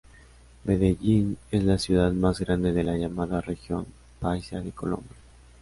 [0.63, 3.85] Medellín es la ciudad más grande de la llamada región
[4.19, 5.13] paisa de Colombia.